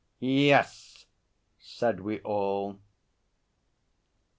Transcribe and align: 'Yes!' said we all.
'Yes!' 0.17 1.05
said 1.59 1.99
we 1.99 2.21
all. 2.21 2.79